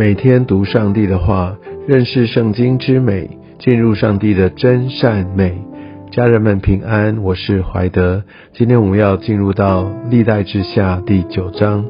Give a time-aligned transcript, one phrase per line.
[0.00, 5.52] 每天读上帝的话，认识圣经之美，进入上帝的真善美。
[6.10, 8.24] 家人们平安，我是怀德。
[8.54, 11.84] 今天我们要进入到历代之下第九章。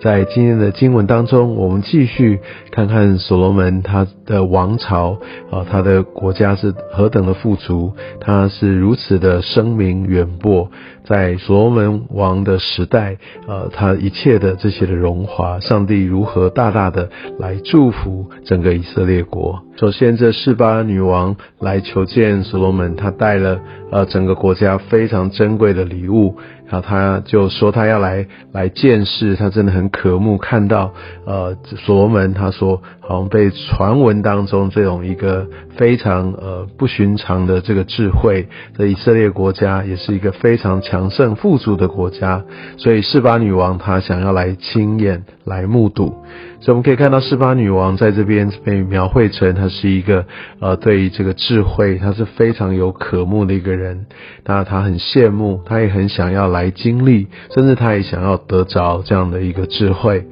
[0.00, 2.38] 在今天的经文当中，我们继续
[2.70, 5.18] 看看所罗门他的王朝
[5.50, 10.70] 啊，他的国家是何等的富足，他是如此的声名远播。
[11.04, 19.62] 在所罗门王的时代，呃，他一切的这些的荣华，上帝如何大大的来祝福整个以色列国。
[19.76, 23.60] 首先，这示巴女王来求见所罗门，她带了
[23.92, 26.36] 呃整个国家非常珍贵的礼物。
[26.68, 30.92] 然后他就说他要来来见识，他真的很渴慕看到
[31.24, 32.34] 呃所罗门。
[32.34, 42.42] 他说好像被传闻当中这种一个非常呃不寻常的这个智慧的以色列国家，也是一个非常强盛富足的国家。
[42.76, 46.14] 所以示巴女王她想要来亲眼来目睹。
[46.60, 50.24] 所以我们可以看到示巴女王在这边被描绘成她是一个
[50.60, 54.06] 呃对于这个智慧，她是非常有渴慕的一个人。
[54.44, 56.66] 那她很羡慕，她也很想要来。
[56.76, 60.26] 经历，甚至她也想要得着这样的一个智慧，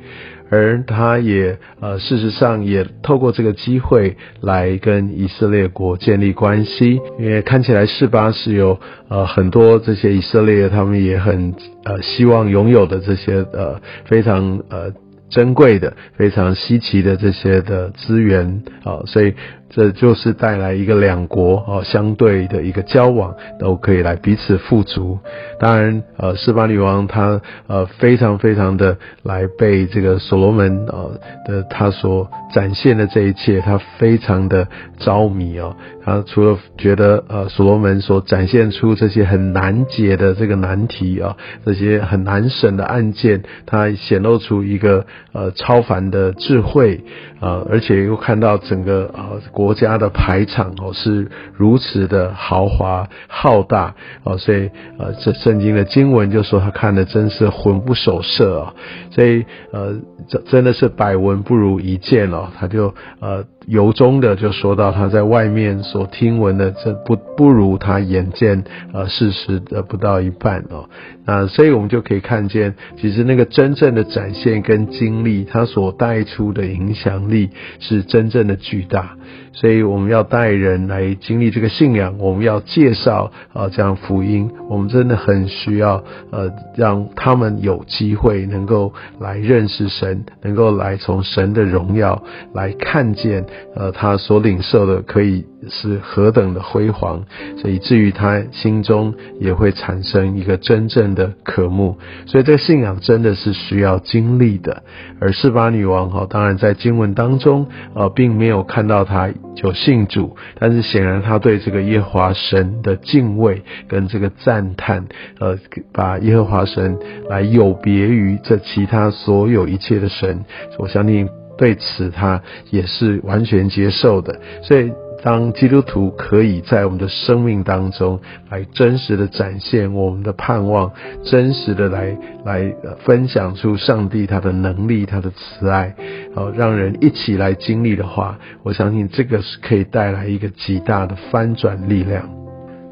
[0.50, 14.92] 而他也呃，事实上也透过这个机会来跟以色列国建立关系，因为看起来示巴是有呃很多这些以色列他们也很呃希望拥有的这些呃非常呃
[15.34, 19.34] 珍贵的、非常稀奇的这些的资源啊，所以。
[19.76, 25.18] 这就是带来一个两国哦相对的一个交往，都可以来彼此富足。
[25.58, 34.68] 当然，呃，斯巴女王她呃非常非常的来被这个所罗门呃的他所展现的这一切，她非常的
[34.98, 35.74] 着迷哦。
[36.04, 47.04] 她除了觉得呃所罗门所展现出这些很难解的这个难题啊，这些很难审的案件，她显露出一个呃超凡的智慧
[47.40, 49.64] 啊，而且又看到整个啊国。
[49.64, 58.74] 国家的排场哦是如此的豪华浩大哦，所以呃这圣经的经文就说他看的真是魂不守舍啊，
[59.10, 59.42] 所以
[59.72, 59.94] 呃
[60.28, 63.42] 这真的是百闻不如一见哦，他就呃。
[63.66, 70.88] 由衷的就说到他在外面所听闻的，这不不如他眼见呃事实的不到一半哦。
[71.26, 79.16] 那所以我们就可以看见，其实那个真正的展现跟经历，他所带出的影响力是真正的巨大。
[79.52, 92.22] 所以我们要带人来经历这个信仰，我们要介绍啊这样福音，我们真的很需要呃让他们有机会能够来认识神，能够来从神的荣耀
[92.52, 93.46] 来看见。
[93.74, 97.24] 呃，他所领受的可以是何等的辉煌，
[97.58, 101.98] 所以至于他心中也会产生一个真正的渴慕。
[102.26, 104.82] 所以这个信仰真的是需要经历的。
[105.20, 115.06] 而示巴女王哈，当然在经文当中呃，并没有看到他就信主，但是显然他对这个耶和华神的敬畏跟这个赞叹，
[115.40, 115.58] 呃，
[115.92, 116.98] 把耶和华神
[117.28, 120.44] 来有别于这其他所有一切的神，
[120.78, 121.28] 我相信。
[121.56, 124.40] 对此，他也是完全接受的。
[124.62, 124.92] 所以，
[125.22, 128.20] 当基督徒可以在我们的生命当中
[128.50, 130.92] 来真实的展现我们的盼望，
[131.24, 135.94] 真实的来来分享出上帝他的能力、他的慈爱，
[136.34, 142.28] 哦，让人一起来经历的话，我相信这个是可以带来一个极大的翻转力量。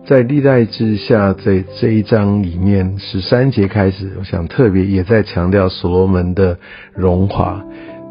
[0.07, 6.59] 在历代之下，在这一章里面十三节开始，我想特别也在强调所罗门的
[6.95, 7.63] 荣华。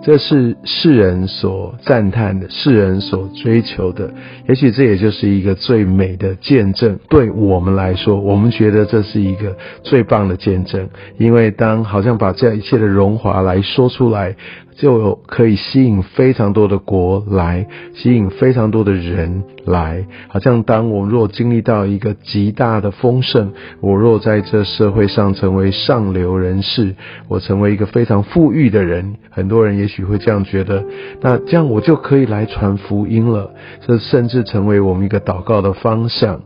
[0.03, 4.11] 这是世人所赞叹的，世人所追求的。
[4.49, 6.97] 也许这也就是一个最美的见证。
[7.07, 10.89] 对我们来说，我们觉得这是一个最棒的见证，
[11.19, 14.35] 因为当好像把这一切的荣华来说出来。
[14.81, 20.07] 就可以吸引非常多的国来，吸引非常多的人来。
[20.27, 26.95] 好像当我若经历到一个极大的丰盛，我若在这社会上成为上流人士，
[27.27, 30.83] 我成为一个非常富裕的人，很多人也许会这样觉得。
[31.21, 33.51] 那这样我就可以来传福音了，
[33.85, 36.41] 这甚至成为我们一个祷告的方向。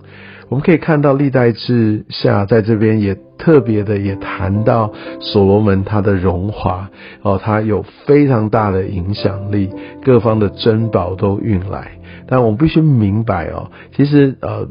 [0.50, 6.90] 我们可以看到历代志下在这边也特别的也谈到所罗门他的荣华
[7.22, 9.70] 哦，他有非常大的影响力，
[10.04, 11.92] 各方的珍宝都运来。
[12.28, 14.68] 但我们必须明白哦，其实呃，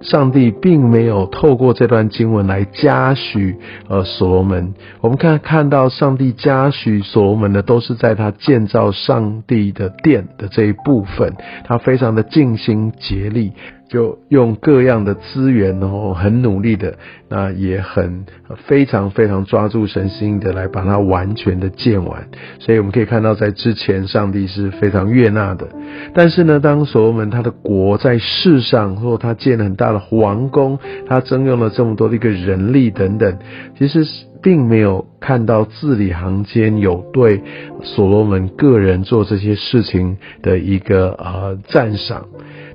[0.00, 3.56] 上帝并没有透过这段经文来嘉许
[3.88, 4.74] 呃所罗门。
[5.00, 11.34] 我们看看到上帝嘉许所罗门的，都是在他建造上帝的殿的这一部分，
[11.64, 13.52] 他非常的尽心竭力。
[13.90, 16.94] 就用各样的资源，然后很努力的，
[17.28, 18.24] 那也很
[18.68, 22.28] 非常非常抓住神心的来把它完全的建完。
[22.60, 25.66] 所以我们可以看到，在之前上帝是非常悦纳的。
[26.14, 30.78] 但是呢，当所罗门他的国在世上，或他建了很大的皇宫，
[31.08, 33.38] 他征用了这么多的一个人力等等，
[33.76, 34.06] 其实
[34.40, 37.42] 并没有看到字里行间有对
[37.82, 42.26] 所罗门个人做这些事情的一个呃赞赏。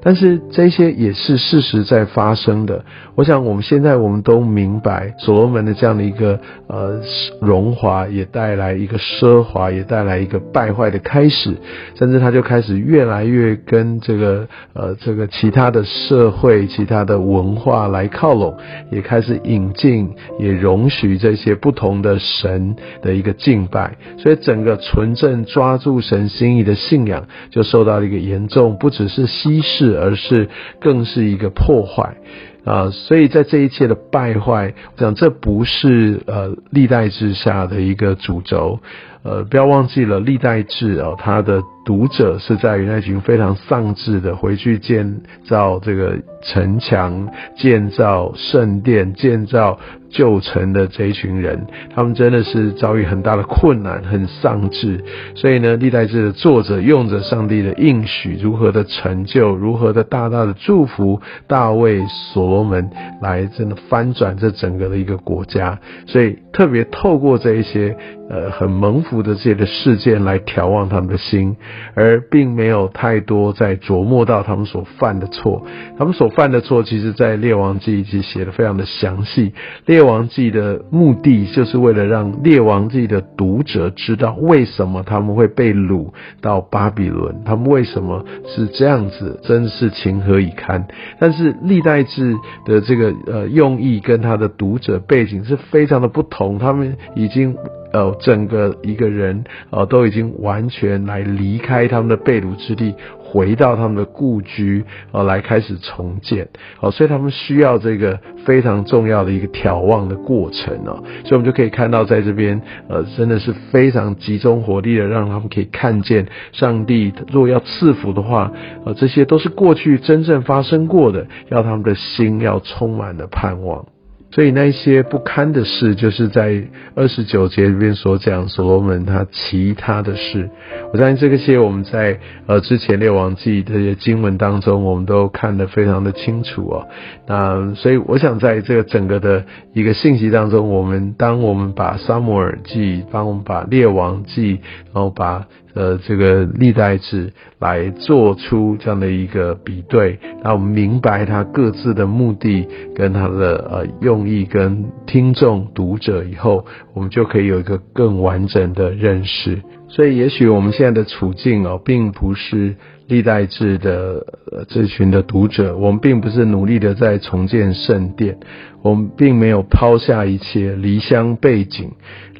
[0.06, 2.86] 但是这些也是事实在发生的。
[3.16, 7.02] 我想我们现在我们都明白，所罗门的这样的一个呃
[7.42, 11.56] 荣华，也带来一个奢华，也带来一个败坏的开始，
[11.96, 18.56] 甚至他就开始越来越跟这个呃这个其他的社会、其他的文化来靠拢，
[18.92, 29.95] 也开始引进，也容许这些不同的神的一个敬拜，所以整个纯正抓住神心意的信仰就受到了一个严重，不只是稀释。
[30.00, 30.50] 而是
[30.80, 32.18] 更是一个破坏。
[32.66, 32.90] 啊！
[32.90, 38.80] 所以在这一切的败坏，我想这不是呃历代之下的一个主轴。
[39.24, 47.28] 呃，不要忘记了历代志哦，他的读者是在于那群非常丧志的，回去建造这个城墙、
[47.58, 49.80] 建造圣殿、建造
[50.12, 51.66] 旧城的这一群人，
[51.96, 55.04] 他们真的是遭遇很大的困难，很丧志。
[55.34, 62.90] 所以呢，历代志的作者用着上帝的应许，如何的成就，如何的大大的祝福大卫、所罗门，
[63.22, 65.80] 来真的翻转这整个的一个国家。
[66.08, 67.96] 所以特别透过这一些。
[68.28, 71.56] 呃，很蒙福的这些的事件来调望他们的心，
[71.94, 75.64] 而并没有太多在琢磨到他们所犯的错。
[75.98, 79.54] 他们所犯的错，其实在列王记记写的非常的详细。
[79.86, 86.12] 列王记的目的，就是为了让列王记的读者知道为什么他们会被掳
[86.42, 90.88] 到巴比伦，他们为什么是这样子，真是情何以堪。
[91.20, 92.36] 但是历代志
[92.66, 97.56] 的这个呃用意跟他的读者背景是非常的不同，他们已经。
[97.96, 102.94] 呃，整个一个人呃都已经完全来离开他们的被掳之地，
[103.24, 104.84] 回到他们的故居，
[105.14, 106.50] 呃，来开始重建。
[106.78, 111.02] 好，所以他们需要这个非常重要的一个眺望的过程哦。
[111.24, 117.14] 所以我们就可以看到，在这边呃，真的是非常集中火力的，让他们可以看见上帝。
[117.32, 118.52] 如果要赐福的话，
[118.86, 123.86] 呃，这些都是过去真正发生过的，要他们的心要充满了盼望。
[124.36, 126.62] 所以那些不堪的事，就是在
[126.94, 130.50] 二十九节里面所讲所罗门他其他的事。
[130.92, 136.86] 我相信这个些我们在呃之前列王记这些经文当中，我们都看得非常的清楚哦。
[137.26, 144.60] 那所以我想在这个整个的一个信息当中，我们当我们把撒母耳记，帮我们把列王记，
[144.94, 145.48] 然后把。
[145.76, 159.62] 呃，这个历代志来做出这样的一个比对，那我们明白他各自的目的跟他的呃用意跟听众读者以后，我们就可以有一个更完整的认识。
[159.88, 162.76] 所以，也许我们现在的处境哦，并不是
[163.08, 164.26] 历代志的
[164.68, 168.38] 这群的读者，我们并不是努力的在重建圣殿，
[168.82, 171.92] 我们并没有抛下一切离乡背景。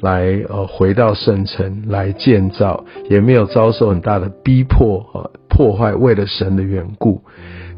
[0.02, 7.22] 来呃回到圣城来建造，也没有遭受很大的逼迫和破坏，为了神的缘故。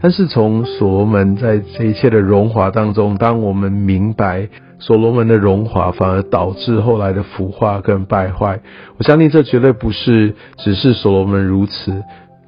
[0.00, 8.60] 但是从所罗门在这一切的荣华当中，当我们明白所罗门的荣华反而导致后来的腐化跟败坏，
[8.96, 12.02] 我相信这绝对不是只是所罗门如此，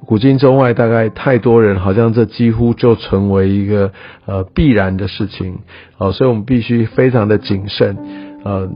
[0.05, 3.91] 古今中外大概太多人，好像这几乎就成为一个
[4.25, 5.59] 呃必然的事情
[5.97, 7.97] 哦，所以我们必须非常的谨慎
[8.43, 8.69] 呃。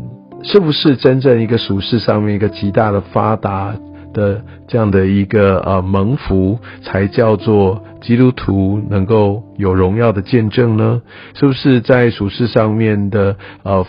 [0.43, 3.75] 是不是真正一个属世上面一个极大的发达
[4.15, 11.03] 的这样的一个呃蒙福，才叫做基督徒能够有荣耀的见证呢？
[11.35, 13.85] 是不是在属世上面的呃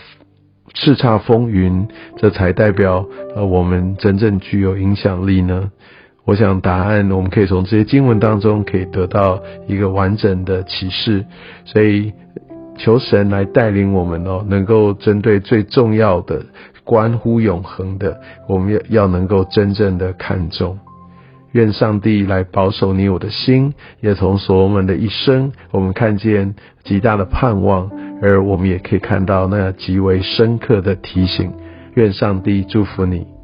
[0.73, 5.71] 叱咤风云，这才代表呃我们真正具有影响力呢？
[6.25, 11.25] 我想答案我们可以从这些经文当中可以得到一个完整的启示，
[11.65, 12.11] 所以。
[12.79, 16.45] 求神来带领我们哦，能够针对最重要的、
[16.87, 18.17] 关乎永恒的，
[18.47, 20.79] 我们要要能够真正的看重。
[21.51, 27.91] 愿上帝来保守你我的心，也从所罗门的一生，我们看见极大的盼望，
[28.21, 31.51] 而我们也可以看到那极为深刻的提醒。
[31.95, 33.36] 愿上帝祝福你。